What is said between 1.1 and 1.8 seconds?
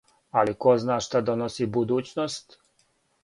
доноси